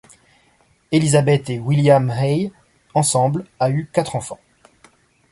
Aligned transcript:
Elizabeth 0.91 1.47
et 1.51 1.59
William 1.59 2.09
Hay 2.09 2.51
ensemble 2.95 3.45
a 3.59 3.69
eu 3.69 3.87
quatre 3.93 4.15
enfants. 4.15 4.39